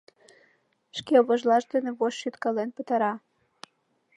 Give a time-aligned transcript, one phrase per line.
[0.97, 3.13] Шке вожлаж дене вошт шӱткален пытара.